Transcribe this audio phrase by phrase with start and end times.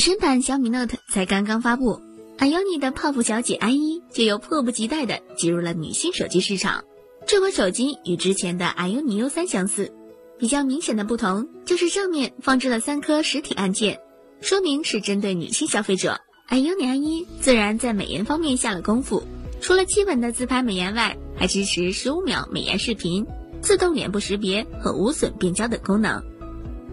[0.00, 2.00] 神版小米 Note 才刚刚发布
[2.38, 6.84] ，iONI 的泡芙小姐 IE 就又迫不及待地进入了女性手机市场。
[7.26, 9.92] 这款手机与之前的 iONI U3 相似，
[10.38, 14.00] 比较明显的不同就是上面放置了三颗实体按键，
[14.40, 16.18] 说明是针对女性消费者。
[16.48, 19.22] iONI IE 自然在美颜方面下了功夫，
[19.60, 23.26] 除了基本的自拍美颜外，还支持十五秒美颜视频、
[23.60, 26.24] 自动脸部识别和无损变焦等功能。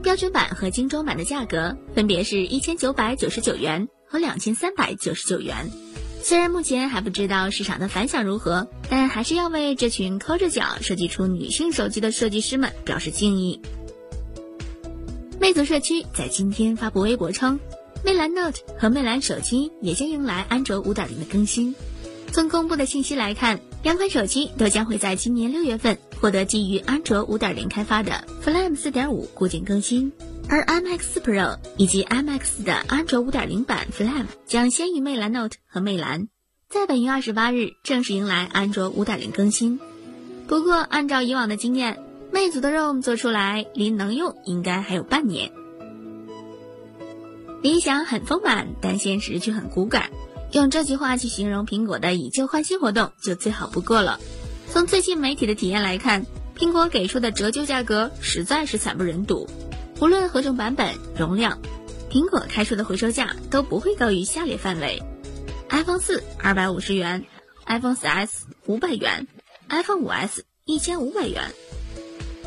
[0.07, 5.70] 标准版和精装版的价格分别是一千九百九十九元和两千三百九十九元。
[6.21, 13.59] 虽然目前还不知道市场的反响如何，但还是要为这群抠着脚设计出女性手机的设计师们表示敬意。
[15.41, 17.59] 魅族社区在今天发布微博称，
[18.05, 21.76] 魅蓝 Note 和魅蓝手机也将迎来安卓五点零的更新。
[22.31, 25.98] 从公布的信息来看，两款手机都将会在今年六月份。
[26.20, 30.12] 获得基于安卓5.0开发的 Flame 4.5固件更新，
[30.49, 36.27] 而 MX Pro 以及 MX 的安卓5.0版 Flame 将先于魅蓝 Note 和魅蓝，
[36.70, 39.79] 在本月二十八日正式迎来安卓5.0更新。
[40.48, 42.01] 不过，按照以往的经验，
[42.32, 45.51] 魅族的 ROM 做出来离能用应该还有半年。
[47.62, 50.10] 理想很丰满，但现实却很骨感。
[50.54, 54.20] 用这句话去形容苹果的以旧换新活动，就最好不过了。
[54.70, 59.49] 从最近媒体的体验来看，苹果给出的折旧价格实在是惨不忍睹。
[59.99, 61.60] 无论何种版本、容量，
[62.12, 65.01] 苹果开出的回收价都不会高于下列范围
[65.69, 67.25] ：iPhone 四二百五十元
[67.66, 69.28] ，iPhone 四 S 五百元
[69.69, 71.44] ，iPhone 五 S 一千五百元。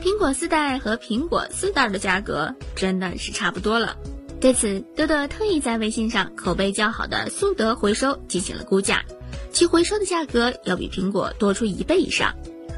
[0.03, 3.97] 苹果四代和苹果四代的价格真的是差不多了。
[4.41, 9.05] 对此，多多特意在微信上口碑较好的速得回收进行了估价。
[9.53, 12.35] 其回收的价格要比苹果多出一倍以上，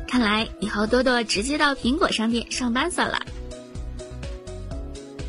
[0.08, 3.22] 看来以后多多直接到苹果商店上班算了。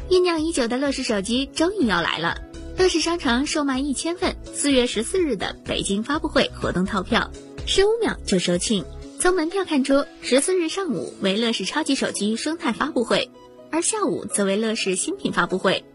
[0.09, 2.41] 酝酿已久的乐视手机终于要来了，
[2.77, 7.31] 乐视商城售卖一千份四月十四日的北京发布会活动套票，
[7.65, 8.83] 十五秒就售罄。
[9.19, 13.31] 从门票看出，十四日上午为乐视超级手机生态发布会，
[13.71, 15.85] 而下午则为乐视新品发布会。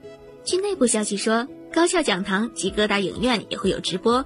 [0.45, 4.25] 据内部消息说，高校讲堂及各大影院也会有直播。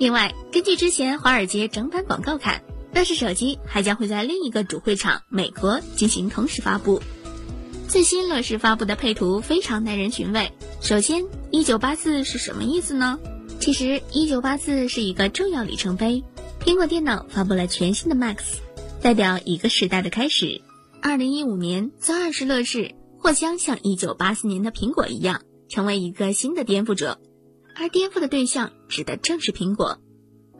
[0.00, 2.62] 另外，根据之前华尔街整版广告看，
[2.94, 7.02] 乐视手机还将会在另一个主会场美国进行同时发布。
[7.86, 10.52] 最新乐视发布的配图非常耐人寻味。
[10.80, 13.20] 首先，一九八四是什么意思呢？
[13.60, 16.24] 其实，一九八四是一个重要里程碑。
[16.64, 18.38] 苹果电脑发布了全新的 Max，
[19.02, 20.62] 代表一个时代的开始。
[21.02, 27.20] 二零一五年，钻二十乐视或将像一九八四年的苹果一样，成为一个新的颠覆者。
[27.80, 29.98] 而颠覆的对象指的正是苹果，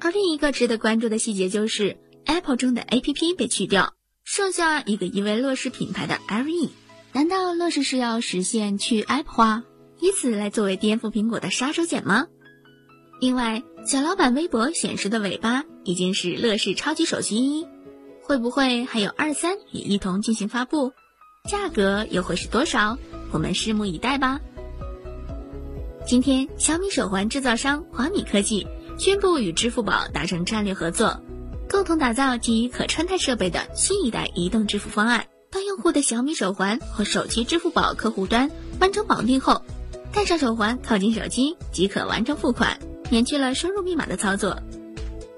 [0.01, 3.93] 而另一个值得关注的细节就是 Apple 中的 APP 被去掉，
[4.25, 6.71] 剩下一个因为乐视品牌的 LE。
[7.13, 9.65] 难道乐视是要实现去 App 化，
[10.01, 12.27] 以此来作为颠覆苹果的杀手锏吗？
[13.21, 17.67] 另外，小老板微博显示的尾巴已经是乐视超级手机一，
[18.23, 20.93] 会不会还有二三也一同进行发布？
[21.51, 22.97] 价格又会是多少？
[23.31, 24.41] 我们拭目以待吧。
[26.11, 28.67] 今天，小米手环制造商华米科技
[28.99, 31.23] 宣布与支付宝达成战略合作，
[31.69, 35.25] 共同打造基于可穿戴设备的新一代移动支付方案。
[35.53, 38.51] 当用户的小米手环和手机支付宝客户端
[38.81, 39.63] 完成绑定后，
[40.13, 44.61] 戴上手环靠近手机即可完成付款，免去了输入密码的操作。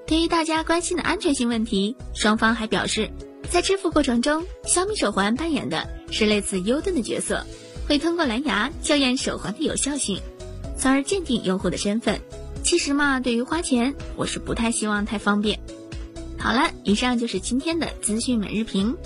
[0.07, 3.11] 对于大家关心的安全性问题，双方还表示，
[3.47, 7.45] 在支付过程中，小米手环扮演的是类似 U 盾的角色，
[7.87, 10.19] 会通过蓝牙校验手环的有效性。
[10.83, 12.19] 从而鉴定用户的身份。
[12.61, 15.61] 其实嘛，对于花钱，我是不太希望太方便。
[16.37, 18.97] 好了，以上就是今天的资讯每日评。